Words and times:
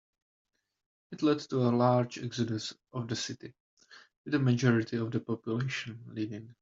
It 1.11 1.21
led 1.21 1.41
to 1.41 1.57
a 1.57 1.69
large 1.69 2.17
exodus 2.17 2.73
of 2.91 3.07
the 3.07 3.15
city, 3.15 3.53
with 4.25 4.33
a 4.33 4.39
majority 4.39 4.97
of 4.97 5.11
the 5.11 5.19
population 5.19 6.03
leaving. 6.07 6.55